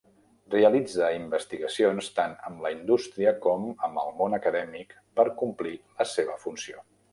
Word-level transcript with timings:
Realitza 0.53 1.09
investigacions 1.17 2.07
tant 2.19 2.33
amb 2.47 2.65
la 2.67 2.71
indústria 2.77 3.35
com 3.45 3.69
amb 3.89 4.03
el 4.07 4.11
món 4.23 4.39
acadèmic 4.41 4.99
per 5.21 5.29
complir 5.45 5.77
la 6.03 6.11
seva 6.17 6.43
funció. 6.49 6.85